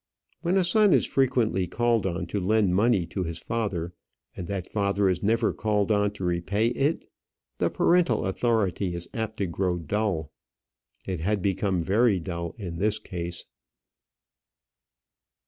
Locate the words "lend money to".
2.39-3.23